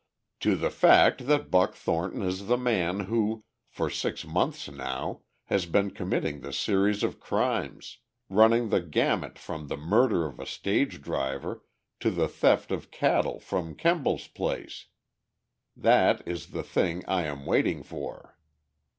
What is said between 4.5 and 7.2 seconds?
now, has been committing the series of